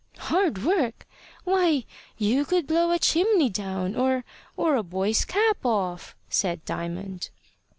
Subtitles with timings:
[0.17, 1.05] "Hard work!
[1.43, 1.85] Why,
[2.17, 4.23] you could blow a chimney down, or
[4.57, 7.29] or a boy's cap off," said Diamond.